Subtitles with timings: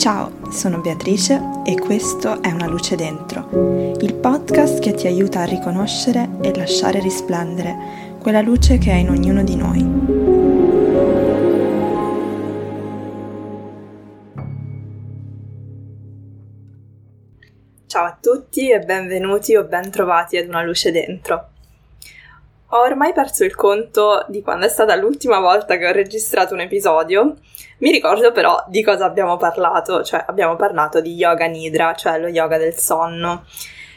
[0.00, 5.44] Ciao, sono Beatrice e questo è Una luce dentro, il podcast che ti aiuta a
[5.44, 9.80] riconoscere e lasciare risplendere quella luce che è in ognuno di noi.
[17.86, 21.49] Ciao a tutti e benvenuti o bentrovati ad Una luce dentro.
[22.72, 26.60] Ho ormai perso il conto di quando è stata l'ultima volta che ho registrato un
[26.60, 27.34] episodio.
[27.78, 32.28] Mi ricordo però di cosa abbiamo parlato, cioè abbiamo parlato di yoga nidra, cioè lo
[32.28, 33.44] yoga del sonno.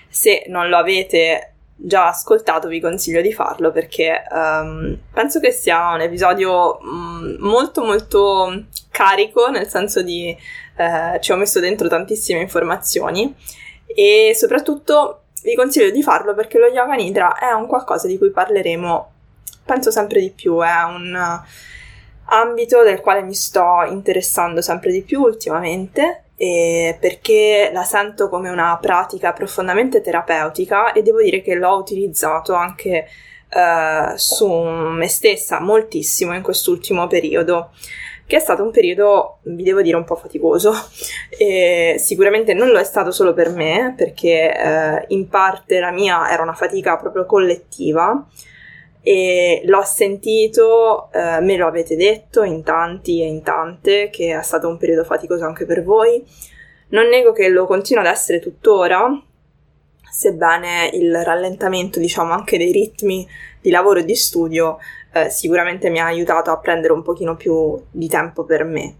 [0.09, 5.93] Se non lo avete già ascoltato vi consiglio di farlo perché um, penso che sia
[5.93, 10.35] un episodio um, molto molto carico, nel senso di
[10.77, 13.35] uh, ci ho messo dentro tantissime informazioni
[13.85, 18.31] e soprattutto vi consiglio di farlo perché lo yoga nidra è un qualcosa di cui
[18.31, 19.11] parleremo,
[19.65, 21.41] penso sempre di più, è un
[22.25, 28.77] ambito del quale mi sto interessando sempre di più ultimamente perché la sento come una
[28.81, 33.07] pratica profondamente terapeutica e devo dire che l'ho utilizzato anche
[33.49, 37.71] uh, su me stessa moltissimo in quest'ultimo periodo
[38.25, 40.73] che è stato un periodo, vi devo dire, un po' faticoso.
[41.29, 46.31] E sicuramente non lo è stato solo per me, perché eh, in parte la mia
[46.31, 48.25] era una fatica proprio collettiva
[49.05, 54.41] e l'ho sentito, eh, me lo avete detto in tanti e in tante, che è
[54.41, 56.23] stato un periodo faticoso anche per voi.
[56.89, 59.21] Non nego che lo continua ad essere tuttora,
[60.13, 63.27] sebbene il rallentamento, diciamo, anche dei ritmi
[63.59, 64.77] di lavoro e di studio
[65.11, 68.95] eh, sicuramente mi ha aiutato a prendere un pochino più di tempo per me.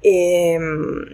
[0.00, 1.04] E, ehm,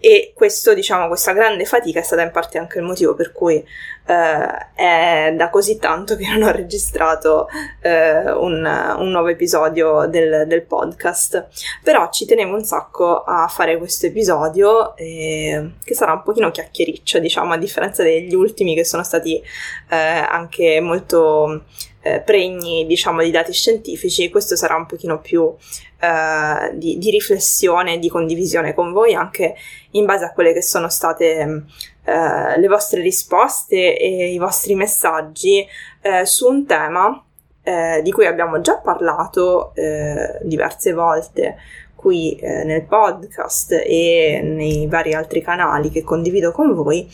[0.00, 3.64] e questo, diciamo, questa grande fatica è stata in parte anche il motivo per cui
[4.06, 7.48] eh, è da così tanto che non ho registrato
[7.80, 8.64] eh, un,
[8.98, 11.48] un, nuovo episodio del, del, podcast.
[11.82, 17.18] Però ci tenevo un sacco a fare questo episodio, eh, che sarà un pochino chiacchiericcio,
[17.18, 19.42] diciamo, a differenza degli ultimi che sono stati
[19.90, 21.64] eh, anche molto
[22.06, 25.52] eh, pregni, diciamo, di dati scientifici, questo sarà un pochino più
[25.98, 29.54] eh, di, di, riflessione e di condivisione con voi anche
[29.92, 31.64] in base a quelle che sono state
[32.04, 35.66] eh, le vostre risposte e i vostri messaggi
[36.00, 37.20] eh, su un tema
[37.62, 41.56] eh, di cui abbiamo già parlato eh, diverse volte
[41.96, 47.08] qui nel podcast e nei vari altri canali che condivido con voi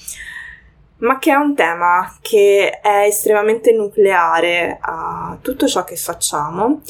[1.03, 6.81] ma che è un tema che è estremamente nucleare a tutto ciò che facciamo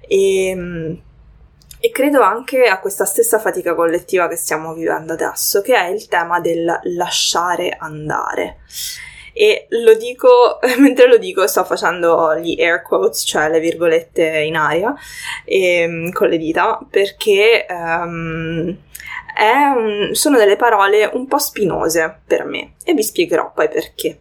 [0.00, 0.98] e,
[1.78, 6.08] e, credo anche a questa stessa fatica collettiva che stiamo vivendo adesso, che è il
[6.08, 8.58] tema del lasciare andare.
[9.32, 14.56] E lo dico, mentre lo dico sto facendo gli air quotes, cioè le virgolette in
[14.56, 14.94] aria,
[15.44, 18.76] e, ehm, con le dita, perché um,
[19.76, 24.18] un, sono delle parole un po' spinose per me e vi spiegherò poi perché.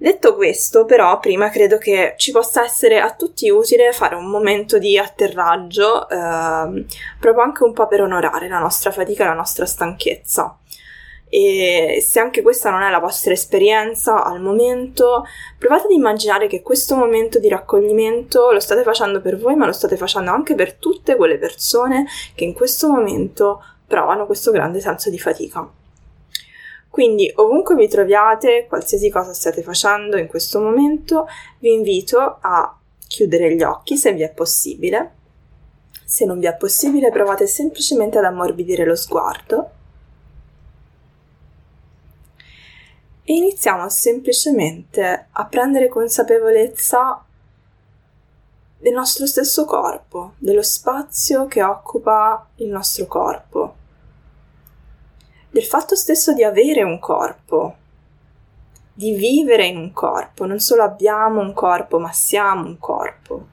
[0.00, 4.78] Detto questo, però, prima credo che ci possa essere a tutti utile fare un momento
[4.78, 6.84] di atterraggio, eh,
[7.18, 10.56] proprio anche un po' per onorare la nostra fatica la nostra stanchezza.
[11.30, 15.24] E se anche questa non è la vostra esperienza al momento,
[15.58, 19.72] provate ad immaginare che questo momento di raccoglimento lo state facendo per voi, ma lo
[19.72, 25.10] state facendo anche per tutte quelle persone che in questo momento provano questo grande senso
[25.10, 25.70] di fatica.
[26.88, 31.26] Quindi ovunque vi troviate, qualsiasi cosa stiate facendo in questo momento,
[31.58, 32.74] vi invito a
[33.06, 35.12] chiudere gli occhi se vi è possibile.
[36.04, 39.72] Se non vi è possibile, provate semplicemente ad ammorbidire lo sguardo
[43.28, 47.22] e iniziamo semplicemente a prendere consapevolezza
[48.78, 53.74] del nostro stesso corpo, dello spazio che occupa il nostro corpo,
[55.50, 57.76] del fatto stesso di avere un corpo,
[58.94, 63.46] di vivere in un corpo, non solo abbiamo un corpo, ma siamo un corpo.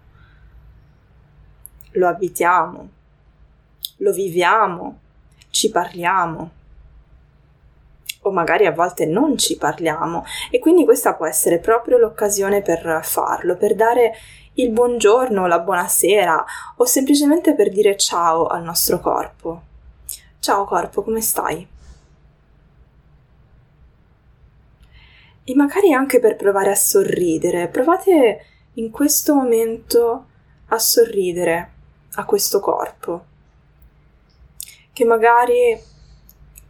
[1.91, 2.89] Lo abitiamo,
[3.97, 4.99] lo viviamo,
[5.49, 6.63] ci parliamo
[8.25, 13.01] o magari a volte non ci parliamo e quindi questa può essere proprio l'occasione per
[13.03, 14.13] farlo, per dare
[14.53, 16.45] il buongiorno, la buonasera
[16.77, 19.61] o semplicemente per dire ciao al nostro corpo.
[20.39, 21.67] Ciao corpo, come stai?
[25.47, 30.25] E magari anche per provare a sorridere, provate in questo momento
[30.69, 31.71] a sorridere
[32.15, 33.25] a questo corpo,
[34.91, 35.93] che magari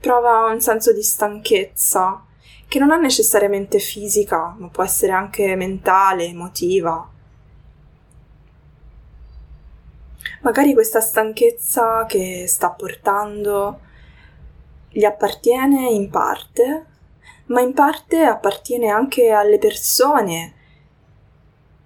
[0.06, 2.24] prova un senso di stanchezza
[2.68, 7.10] che non è necessariamente fisica, ma può essere anche mentale, emotiva.
[10.42, 13.80] Magari questa stanchezza che sta portando
[14.90, 16.86] gli appartiene in parte,
[17.48, 20.54] ma in parte appartiene anche alle persone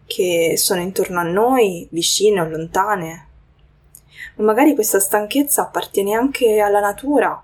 [0.06, 3.28] che sono intorno a noi, vicine o lontane.
[4.36, 7.42] Ma magari questa stanchezza appartiene anche alla natura,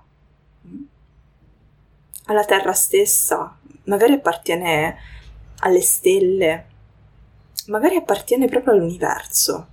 [2.26, 4.96] alla terra stessa, magari appartiene
[5.60, 6.66] alle stelle,
[7.66, 9.66] magari appartiene proprio all'universo.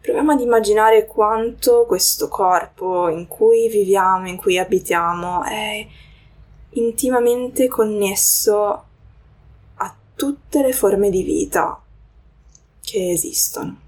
[0.00, 5.86] Proviamo ad immaginare quanto questo corpo in cui viviamo, in cui abitiamo, è
[6.70, 8.84] intimamente connesso
[9.76, 11.80] a tutte le forme di vita
[12.80, 13.80] che esistono.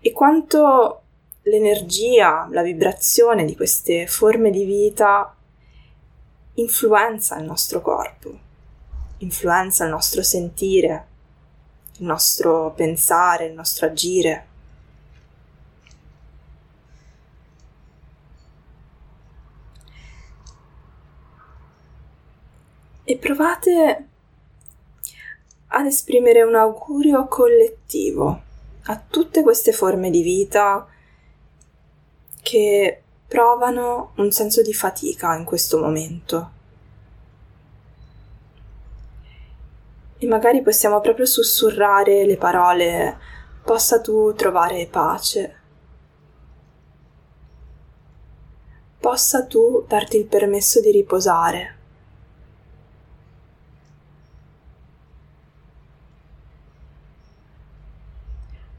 [0.00, 1.03] E quanto
[1.44, 5.34] l'energia, la vibrazione di queste forme di vita
[6.54, 8.38] influenza il nostro corpo,
[9.18, 11.06] influenza il nostro sentire,
[11.98, 14.46] il nostro pensare, il nostro agire.
[23.06, 24.08] E provate
[25.66, 28.42] ad esprimere un augurio collettivo
[28.84, 30.88] a tutte queste forme di vita
[32.44, 36.50] che provano un senso di fatica in questo momento.
[40.18, 43.18] E magari possiamo proprio sussurrare le parole
[43.64, 45.56] possa tu trovare pace.
[49.00, 51.78] Possa tu darti il permesso di riposare.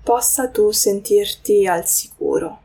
[0.03, 2.64] Possa tu sentirti al sicuro.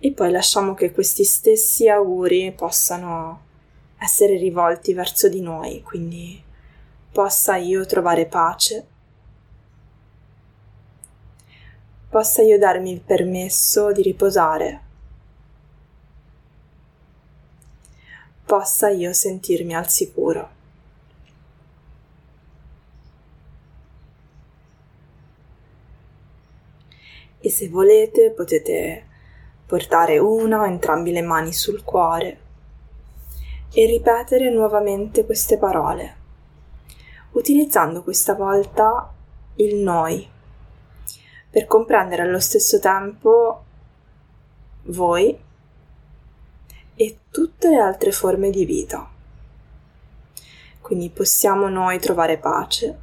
[0.00, 3.46] E poi lasciamo che questi stessi auguri possano
[3.98, 6.40] essere rivolti verso di noi, quindi
[7.10, 8.86] possa io trovare pace,
[12.08, 14.82] possa io darmi il permesso di riposare,
[18.46, 20.56] possa io sentirmi al sicuro.
[27.40, 29.06] E se volete potete
[29.68, 32.40] portare una o entrambi le mani sul cuore
[33.70, 36.16] e ripetere nuovamente queste parole,
[37.32, 39.12] utilizzando questa volta
[39.56, 40.26] il noi,
[41.50, 43.64] per comprendere allo stesso tempo
[44.84, 45.38] voi
[46.94, 49.06] e tutte le altre forme di vita.
[50.80, 52.98] Quindi possiamo noi trovare pace,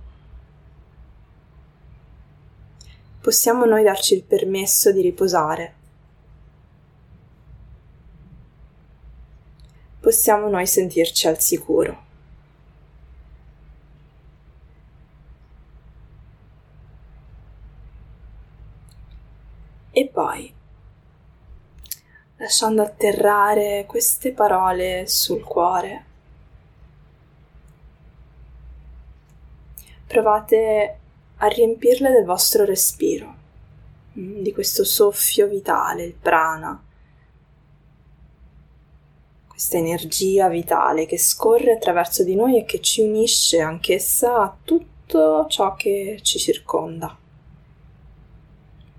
[3.22, 5.84] possiamo noi darci il permesso di riposare
[10.06, 12.04] possiamo noi sentirci al sicuro.
[19.90, 20.54] E poi,
[22.36, 26.06] lasciando atterrare queste parole sul cuore,
[30.06, 31.00] provate
[31.38, 33.36] a riempirle del vostro respiro,
[34.20, 36.80] mm, di questo soffio vitale, il prana,
[39.56, 45.46] questa energia vitale che scorre attraverso di noi e che ci unisce anch'essa a tutto
[45.48, 47.18] ciò che ci circonda,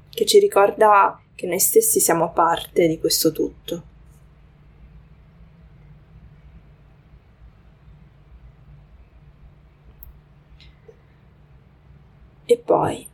[0.09, 3.83] che ci ricorda che noi stessi siamo parte di questo tutto.
[12.47, 13.07] E poi,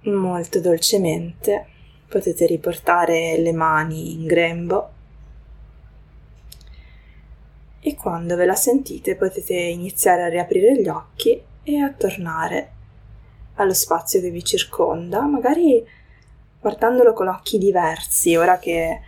[0.00, 1.66] molto dolcemente,
[2.08, 4.94] potete riportare le mani in grembo
[7.80, 12.72] e quando ve la sentite potete iniziare a riaprire gli occhi e a tornare
[13.54, 15.84] allo spazio che vi circonda, magari
[16.60, 19.00] guardandolo con occhi diversi, ora che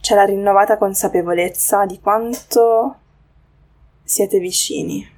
[0.00, 2.96] c'è la rinnovata consapevolezza di quanto
[4.02, 5.08] siete vicini,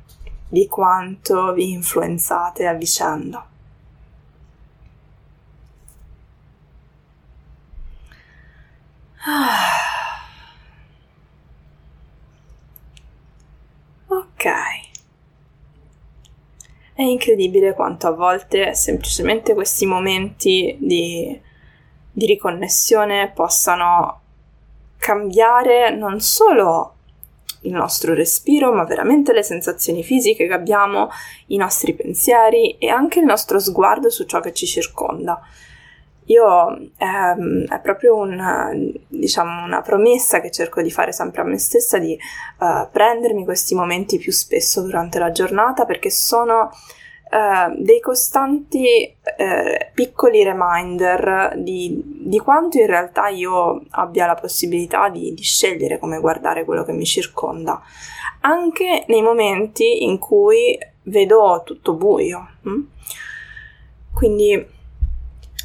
[0.49, 3.49] di quanto vi influenzate a vicenda.
[16.93, 21.41] È incredibile quanto a volte semplicemente questi momenti di,
[22.11, 24.21] di riconnessione possano
[24.99, 26.95] cambiare non solo
[27.63, 31.09] il nostro respiro, ma veramente le sensazioni fisiche che abbiamo,
[31.47, 35.41] i nostri pensieri e anche il nostro sguardo su ciò che ci circonda.
[36.27, 41.59] Io ehm, è proprio un, diciamo, una promessa che cerco di fare sempre a me
[41.59, 42.19] stessa di
[42.61, 49.93] uh, prendermi questi momenti più spesso durante la giornata perché sono uh, dei costanti uh,
[49.93, 56.21] piccoli reminder di, di, quanto in realtà io abbia la possibilità di, di scegliere come
[56.21, 57.83] guardare quello che mi circonda,
[58.41, 62.49] anche nei momenti in cui vedo tutto buio.
[62.63, 62.81] Hm?
[64.15, 64.74] Quindi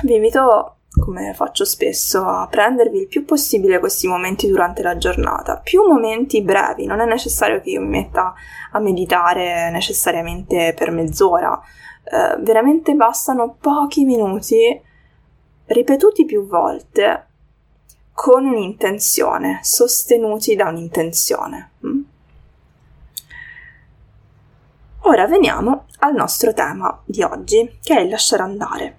[0.03, 5.57] vi invito, come faccio spesso, a prendervi il più possibile questi momenti durante la giornata,
[5.57, 8.33] più momenti brevi, non è necessario che io mi metta
[8.71, 11.59] a meditare necessariamente per mezz'ora,
[12.03, 14.81] eh, veramente bastano pochi minuti
[15.65, 17.25] ripetuti più volte
[18.13, 21.71] con un'intenzione, sostenuti da un'intenzione.
[21.85, 22.01] Mm?
[25.01, 28.97] Ora veniamo al nostro tema di oggi, che è il lasciare andare.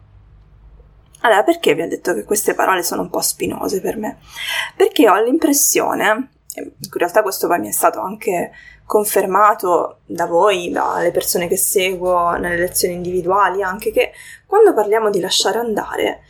[1.20, 4.18] Allora, perché vi ho detto che queste parole sono un po' spinose per me?
[4.74, 8.52] Perché ho l'impressione, in realtà questo poi mi è stato anche
[8.86, 14.12] confermato da voi, dalle persone che seguo nelle lezioni individuali, anche che
[14.46, 16.22] quando parliamo di lasciare andare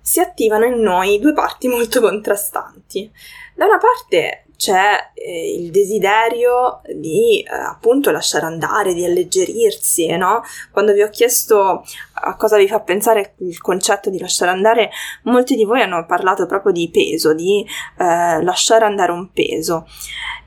[0.00, 3.12] si attivano in noi due parti molto contrastanti.
[3.54, 10.42] Da una parte c'è eh, il desiderio di eh, appunto lasciare andare, di alleggerirsi, no?
[10.70, 14.90] Quando vi ho chiesto a cosa vi fa pensare il concetto di lasciare andare,
[15.22, 19.86] molti di voi hanno parlato proprio di peso, di eh, lasciare andare un peso.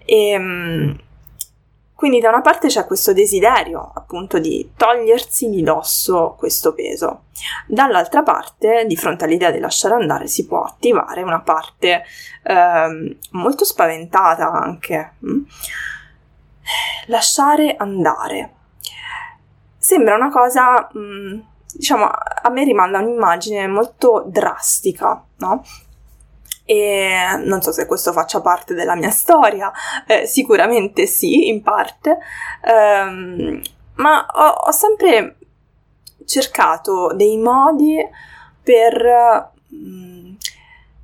[0.06, 0.98] E, ehm,
[2.04, 7.28] quindi da una parte c'è questo desiderio appunto di togliersi di dosso questo peso,
[7.66, 12.04] dall'altra parte di fronte all'idea di lasciare andare si può attivare una parte
[12.44, 15.14] eh, molto spaventata anche.
[15.26, 15.44] Mm?
[17.06, 18.54] Lasciare andare.
[19.78, 21.40] Sembra una cosa, mm,
[21.74, 25.64] diciamo, a me rimanda un'immagine molto drastica, no?
[26.66, 29.72] E non so se questo faccia parte della mia storia,
[30.08, 32.18] eh, sicuramente sì, in parte,
[32.66, 33.62] um,
[33.96, 35.38] ma ho, ho, sempre
[36.26, 37.98] cercato dei modi
[38.64, 40.38] per um,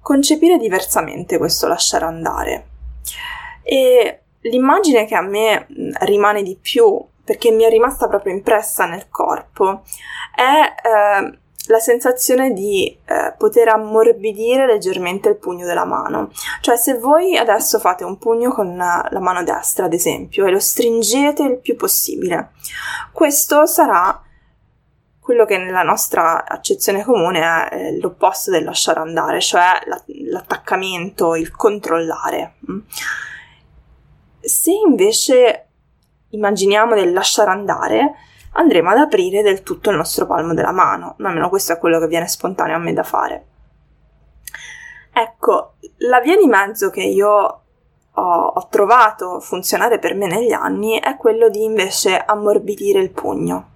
[0.02, 2.68] concepire diversamente questo lasciare andare.
[3.64, 5.68] E l'immagine che a me
[6.02, 9.84] rimane di più, perché mi è rimasta proprio impressa nel corpo,
[10.34, 10.74] è...
[10.84, 11.40] Eh,
[11.70, 16.32] la sensazione di eh, poter ammorbidire leggermente il pugno della mano.
[16.62, 20.60] Cioè se voi adesso fate un pugno con la mano destra, ad esempio, e lo
[20.60, 22.52] stringete il più possibile,
[23.12, 24.20] questo sarà
[25.20, 29.80] quello che nella nostra accezione comune è eh, l'opposto del lasciare andare, cioè
[30.32, 32.56] l'attaccamento, il controllare.
[32.72, 32.80] Mm.
[34.40, 35.68] Se invece
[36.30, 38.16] immaginiamo del lasciare andare,
[38.60, 42.08] andremo ad aprire del tutto il nostro palmo della mano, almeno questo è quello che
[42.08, 43.46] viene spontaneo a me da fare.
[45.14, 47.62] Ecco, la via di mezzo che io
[48.12, 53.68] ho, ho trovato funzionare per me negli anni è quello di invece ammorbidire il pugno.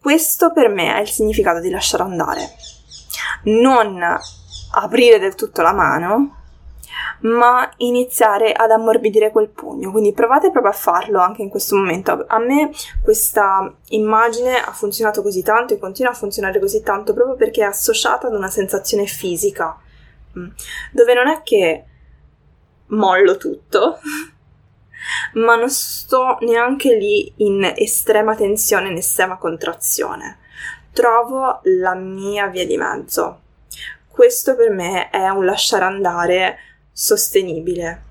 [0.00, 2.50] Questo per me è il significato di lasciare andare.
[3.44, 4.02] Non
[4.72, 6.41] aprire del tutto la mano,
[7.20, 9.90] ma iniziare ad ammorbidire quel pugno.
[9.90, 12.24] Quindi provate proprio a farlo anche in questo momento.
[12.26, 12.70] A me
[13.02, 17.66] questa immagine ha funzionato così tanto e continua a funzionare così tanto proprio perché è
[17.66, 19.78] associata ad una sensazione fisica,
[20.38, 20.48] mm,
[20.92, 21.84] dove non è che
[22.86, 23.98] mollo tutto,
[25.34, 30.38] ma non sto neanche lì in estrema tensione, in estrema contrazione.
[30.92, 33.40] Trovo la mia via di mezzo.
[34.08, 36.58] Questo per me è un lasciare andare
[36.92, 38.02] sostenibile.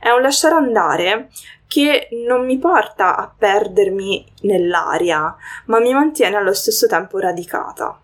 [0.00, 1.30] È un lasciare andare
[1.66, 8.00] che non mi porta a perdermi nell'aria, ma mi mantiene allo stesso tempo radicata.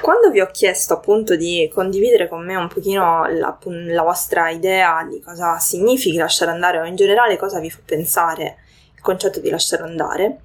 [0.00, 5.04] Quando vi ho chiesto appunto di condividere con me un pochino la, la vostra idea
[5.04, 8.58] di cosa significhi lasciare andare o in generale cosa vi fa pensare
[8.94, 10.42] il concetto di lasciare andare,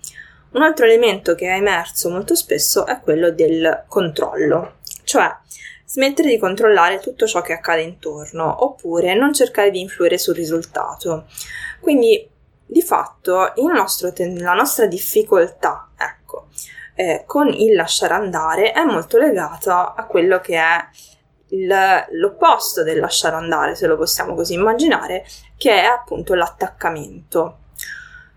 [0.51, 5.29] un altro elemento che è emerso molto spesso è quello del controllo, cioè
[5.85, 11.25] smettere di controllare tutto ciò che accade intorno oppure non cercare di influire sul risultato.
[11.79, 12.29] Quindi
[12.65, 16.47] di fatto nostro, la nostra difficoltà, ecco,
[16.95, 20.77] eh, con il lasciare andare è molto legata a quello che è
[21.49, 25.25] il, l'opposto del lasciare andare, se lo possiamo così immaginare,
[25.57, 27.57] che è appunto l'attaccamento.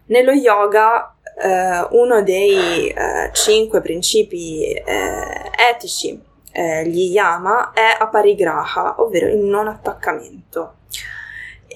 [0.07, 6.21] Nello yoga eh, uno dei eh, cinque principi eh, etici,
[6.53, 10.77] eh, gli yama, è aparigraha, ovvero il non attaccamento.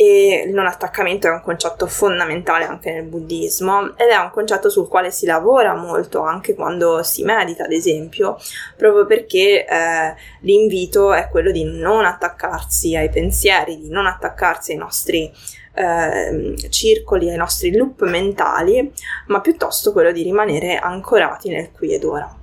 [0.00, 4.70] e il non attaccamento è un concetto fondamentale anche nel buddismo ed è un concetto
[4.70, 8.36] sul quale si lavora molto anche quando si medita, ad esempio,
[8.76, 14.78] proprio perché eh, l'invito è quello di non attaccarsi ai pensieri, di non attaccarsi ai
[14.78, 15.32] nostri
[15.78, 18.92] eh, circoli, ai nostri loop mentali,
[19.28, 22.36] ma piuttosto quello di rimanere ancorati nel qui ed ora.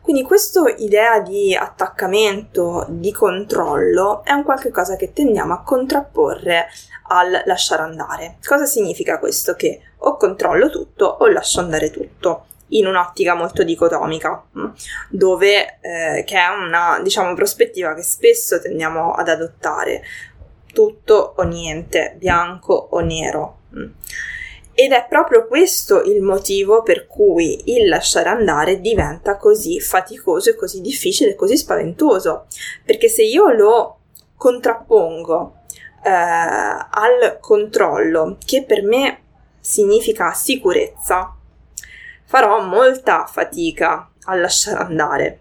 [0.00, 6.66] Quindi questa idea di attaccamento, di controllo, è un qualche cosa che tendiamo a contrapporre
[7.08, 8.38] al lasciare andare.
[8.44, 9.54] Cosa significa questo?
[9.54, 14.66] Che o controllo tutto o lascio andare tutto in un'ottica molto dicotomica, mm,
[15.08, 20.02] dove eh, che è una diciamo prospettiva che spesso tendiamo ad adottare
[20.72, 23.58] tutto o niente, bianco o nero.
[23.76, 23.90] Mm.
[24.74, 30.54] Ed è proprio questo il motivo per cui il lasciare andare diventa così faticoso e
[30.54, 32.46] così difficile così spaventoso.
[32.84, 33.98] Perché se io lo
[34.36, 35.56] contrappongo
[36.02, 39.20] eh, al controllo, che per me
[39.60, 41.36] significa sicurezza,
[42.24, 45.40] farò molta fatica a lasciare andare.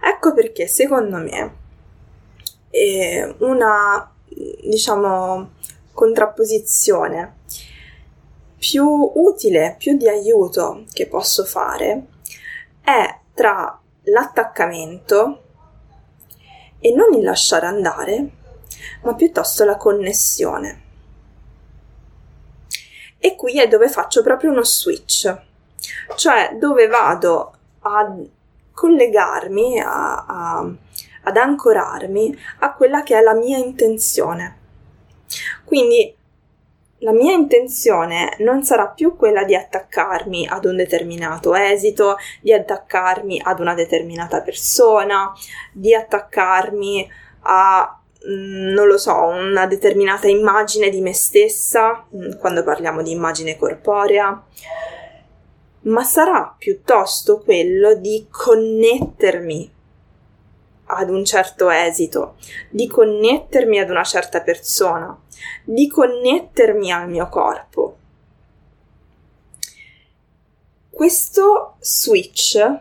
[0.00, 1.66] Ecco perché secondo me
[2.70, 5.50] eh, una diciamo
[5.92, 7.36] contrapposizione
[8.58, 8.84] più
[9.14, 12.06] utile, più di aiuto che posso fare
[12.82, 15.42] è tra l'attaccamento
[16.80, 18.30] e non il lasciare andare,
[19.02, 20.82] ma piuttosto la connessione.
[23.18, 25.36] E qui è dove faccio proprio uno switch,
[26.16, 28.16] cioè dove vado a
[28.72, 30.72] collegarmi, a, a,
[31.28, 34.56] ad ancorarmi a quella che è la mia intenzione.
[35.64, 36.16] Quindi
[37.02, 43.40] la mia intenzione non sarà più quella di attaccarmi ad un determinato esito, di attaccarmi
[43.42, 45.32] ad una determinata persona,
[45.72, 47.08] di attaccarmi
[47.42, 53.12] a, mm, non lo so, una determinata immagine di me stessa, mm, quando parliamo di
[53.12, 54.42] immagine corporea,
[55.82, 59.76] ma sarà piuttosto quello di connettermi
[60.88, 62.36] ad un certo esito,
[62.70, 65.16] di connettermi ad una certa persona,
[65.64, 67.96] di connettermi al mio corpo.
[70.90, 72.80] Questo switch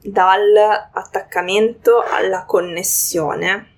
[0.00, 3.68] dall'attaccamento alla connessione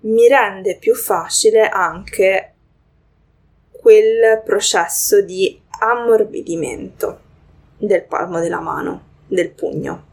[0.00, 2.54] mi rende più facile anche
[3.72, 7.20] quel processo di ammorbidimento
[7.76, 10.09] del palmo della mano, del pugno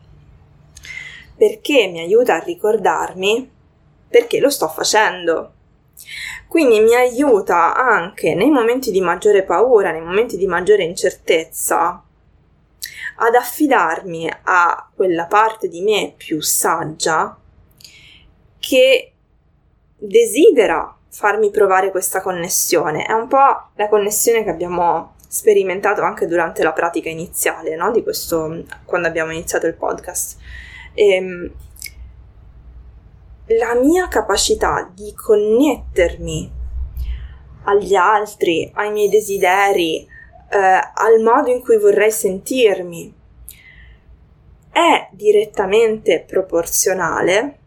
[1.37, 3.49] perché mi aiuta a ricordarmi
[4.09, 5.53] perché lo sto facendo.
[6.47, 12.01] Quindi mi aiuta anche nei momenti di maggiore paura, nei momenti di maggiore incertezza,
[13.19, 17.37] ad affidarmi a quella parte di me più saggia
[18.59, 19.11] che
[19.97, 23.05] desidera farmi provare questa connessione.
[23.05, 27.91] È un po' la connessione che abbiamo sperimentato anche durante la pratica iniziale, no?
[27.91, 30.37] Di questo, quando abbiamo iniziato il podcast
[30.97, 31.51] ehm,
[33.59, 36.51] la mia capacità di connettermi
[37.63, 39.99] agli altri, ai miei desideri,
[40.49, 43.13] eh, al modo in cui vorrei sentirmi,
[44.71, 47.59] è direttamente proporzionale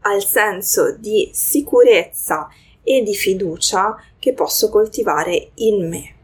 [0.00, 2.48] al senso di sicurezza
[2.82, 6.14] e di fiducia che posso coltivare in me.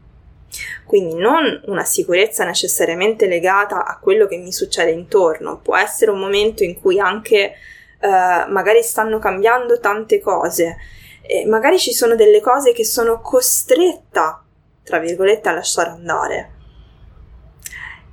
[0.85, 6.19] Quindi non una sicurezza necessariamente legata a quello che mi succede intorno, può essere un
[6.19, 7.53] momento in cui anche
[7.99, 10.77] eh, magari stanno cambiando tante cose,
[11.21, 14.43] e magari ci sono delle cose che sono costretta,
[14.83, 16.51] tra virgolette, a lasciare andare.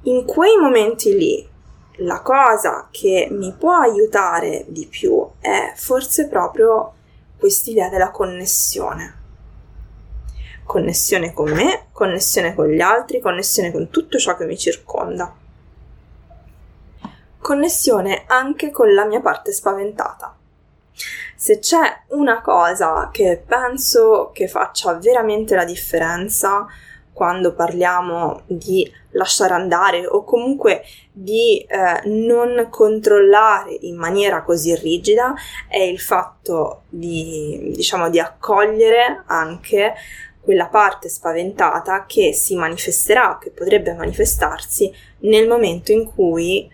[0.02, 1.48] In quei momenti lì,
[2.00, 6.94] la cosa che mi può aiutare di più è forse proprio
[7.36, 9.17] quest'idea della connessione
[10.68, 15.34] connessione con me, connessione con gli altri, connessione con tutto ciò che mi circonda.
[17.38, 20.36] Connessione anche con la mia parte spaventata.
[21.34, 26.66] Se c'è una cosa che penso che faccia veramente la differenza
[27.14, 35.34] quando parliamo di lasciare andare o comunque di eh, non controllare in maniera così rigida
[35.66, 39.94] è il fatto di, diciamo, di accogliere anche
[40.40, 46.70] quella parte spaventata che si manifesterà, che potrebbe manifestarsi nel momento in cui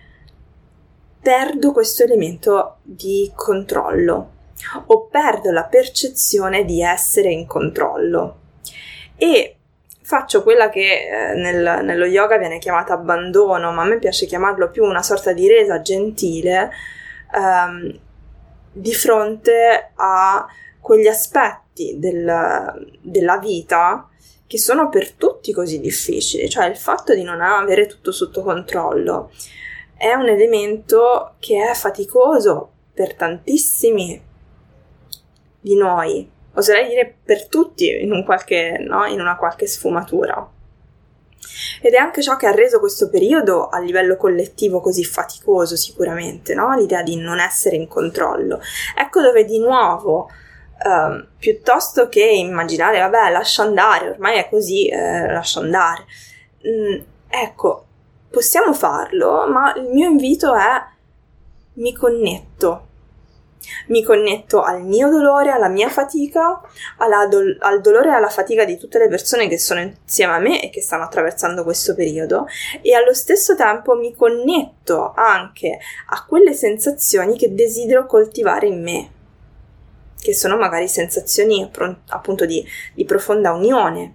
[1.20, 4.31] perdo questo elemento di controllo
[4.87, 8.37] o perdo la percezione di essere in controllo.
[9.16, 9.57] E
[10.03, 14.70] faccio quella che eh, nel, nello yoga viene chiamata abbandono, ma a me piace chiamarlo
[14.70, 16.70] più una sorta di resa gentile,
[17.35, 17.98] ehm,
[18.70, 20.46] di fronte a
[20.81, 24.08] quegli aspetti del, della vita
[24.46, 29.30] che sono per tutti così difficili, cioè il fatto di non avere tutto sotto controllo
[29.96, 34.22] è un elemento che è faticoso per tantissimi
[35.60, 39.06] di noi, oserei dire per tutti in, un qualche, no?
[39.06, 40.50] in una qualche sfumatura.
[41.80, 46.54] Ed è anche ciò che ha reso questo periodo a livello collettivo così faticoso sicuramente,
[46.54, 46.74] no?
[46.74, 48.60] l'idea di non essere in controllo.
[48.96, 50.28] Ecco dove di nuovo,
[50.78, 56.04] eh, piuttosto che immaginare, vabbè, lascia andare, ormai è così, eh, lascia andare.
[56.66, 57.84] Mm, ecco,
[58.30, 60.92] possiamo farlo, ma il mio invito è
[61.74, 62.88] mi connetto.
[63.87, 66.60] Mi connetto al mio dolore, alla mia fatica,
[67.30, 70.62] do- al dolore e alla fatica di tutte le persone che sono insieme a me
[70.62, 72.46] e che stanno attraversando questo periodo.
[72.82, 79.10] E allo stesso tempo mi connetto anche a quelle sensazioni che desidero coltivare in me,
[80.24, 81.70] che sono magari sensazioni
[82.08, 84.14] appunto di, di profonda unione.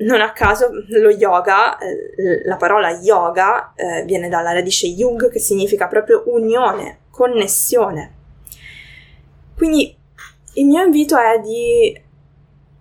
[0.00, 5.38] Non a caso lo yoga, eh, la parola yoga eh, viene dalla radice yug che
[5.38, 8.12] significa proprio unione, connessione.
[9.56, 9.96] Quindi
[10.52, 11.98] il mio invito è di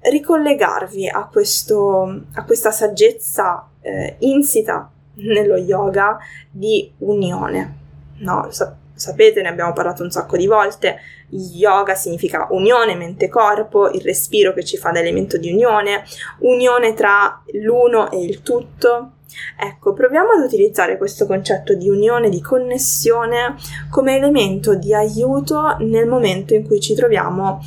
[0.01, 6.17] ricollegarvi a, questo, a questa saggezza eh, insita nello yoga
[6.51, 7.77] di unione.
[8.17, 8.49] No,
[8.95, 10.97] sapete, ne abbiamo parlato un sacco di volte.
[11.29, 16.03] Yoga significa unione mente-corpo, il respiro che ci fa da elemento di unione,
[16.39, 19.11] unione tra l'uno e il tutto,
[19.57, 23.55] Ecco, proviamo ad utilizzare questo concetto di unione, di connessione
[23.89, 27.59] come elemento di aiuto nel momento in cui ci troviamo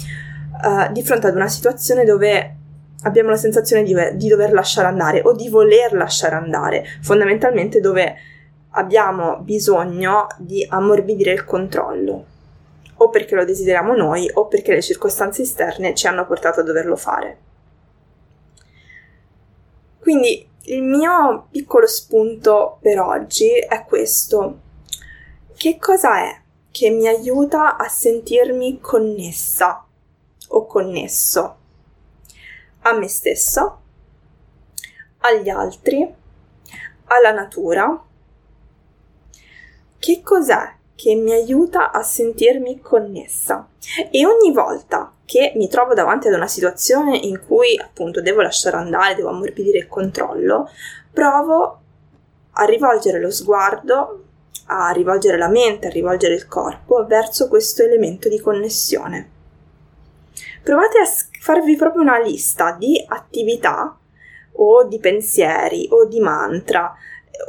[0.62, 2.56] uh, di fronte ad una situazione dove
[3.02, 8.16] abbiamo la sensazione di, di dover lasciare andare o di voler lasciare andare, fondamentalmente dove
[8.78, 12.24] abbiamo bisogno di ammorbidire il controllo,
[12.94, 16.96] o perché lo desideriamo noi o perché le circostanze esterne ci hanno portato a doverlo
[16.96, 17.38] fare.
[20.00, 24.60] Quindi il mio piccolo spunto per oggi è questo.
[25.56, 29.84] Che cosa è che mi aiuta a sentirmi connessa
[30.48, 31.56] o connesso
[32.82, 33.80] a me stesso,
[35.18, 36.14] agli altri,
[37.06, 38.02] alla natura?
[39.98, 43.68] Che cos'è che mi aiuta a sentirmi connessa?
[44.10, 48.76] E ogni volta che mi trovo davanti ad una situazione in cui appunto devo lasciare
[48.76, 50.70] andare, devo ammorbidire il controllo,
[51.12, 51.80] provo
[52.52, 54.24] a rivolgere lo sguardo,
[54.66, 59.30] a rivolgere la mente, a rivolgere il corpo verso questo elemento di connessione.
[60.62, 61.06] Provate a
[61.40, 63.98] farvi proprio una lista di attività
[64.52, 66.94] o di pensieri o di mantra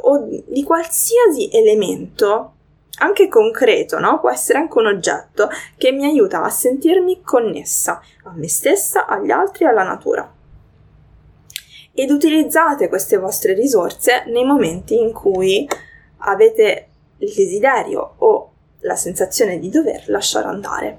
[0.02, 2.54] o di qualsiasi elemento
[2.98, 4.20] anche concreto, no?
[4.20, 9.30] Può essere anche un oggetto che mi aiuta a sentirmi connessa a me stessa, agli
[9.30, 10.30] altri e alla natura.
[11.92, 15.66] Ed utilizzate queste vostre risorse nei momenti in cui
[16.18, 20.98] avete il desiderio o la sensazione di dover lasciare andare.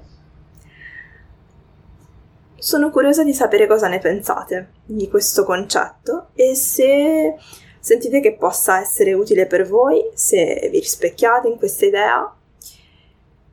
[2.56, 7.34] Sono curiosa di sapere cosa ne pensate di questo concetto e se
[7.82, 12.32] sentite che possa essere utile per voi, se vi rispecchiate in questa idea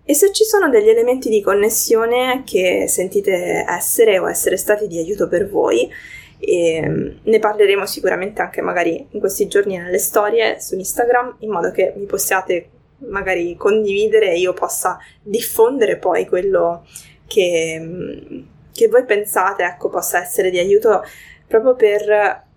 [0.03, 4.99] e se ci sono degli elementi di connessione che sentite essere o essere stati di
[4.99, 5.91] aiuto per voi.
[6.37, 11.49] E mm, ne parleremo sicuramente anche magari in questi giorni nelle storie su Instagram in
[11.49, 12.69] modo che mi possiate
[13.07, 16.85] magari condividere e io possa diffondere poi quello
[17.25, 21.03] che, che voi pensate ecco, possa essere di aiuto
[21.47, 22.47] proprio per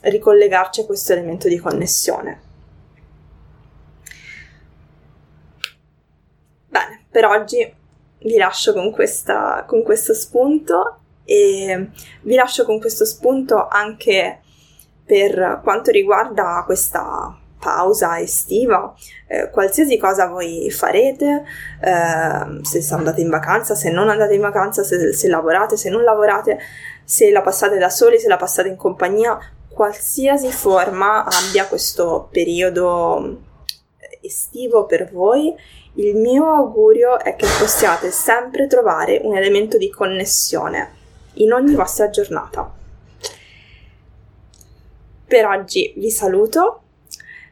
[0.00, 2.40] ricollegarci a questo elemento di connessione.
[6.68, 7.74] Bene, per oggi
[8.22, 11.90] vi lascio con, questa, con questo spunto e
[12.22, 14.40] vi lascio con questo spunto anche
[15.04, 18.94] per quanto riguarda questa pausa estiva,
[19.26, 21.44] eh, qualsiasi cosa voi farete,
[21.80, 26.02] eh, se andate in vacanza, se non andate in vacanza, se, se lavorate, se non
[26.02, 26.58] lavorate,
[27.04, 29.38] se la passate da soli, se la passate in compagnia,
[29.72, 33.48] qualsiasi forma abbia questo periodo
[34.20, 35.54] estivo per voi,
[35.94, 40.98] il mio augurio è che possiate sempre trovare un elemento di connessione
[41.34, 42.72] in ogni vostra giornata.
[45.26, 46.82] Per oggi vi saluto,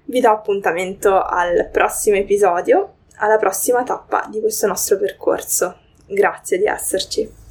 [0.04, 5.78] vi do appuntamento al prossimo episodio, alla prossima tappa di questo nostro percorso.
[6.06, 7.47] Grazie di esserci.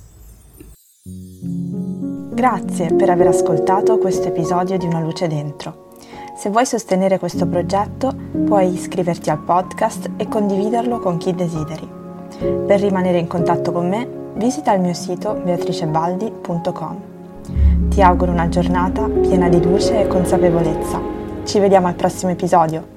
[2.38, 5.88] Grazie per aver ascoltato questo episodio di Una luce dentro.
[6.36, 8.14] Se vuoi sostenere questo progetto,
[8.46, 11.90] puoi iscriverti al podcast e condividerlo con chi desideri.
[12.38, 17.02] Per rimanere in contatto con me, visita il mio sito beatricebaldi.com.
[17.90, 21.02] Ti auguro una giornata piena di luce e consapevolezza.
[21.44, 22.97] Ci vediamo al prossimo episodio.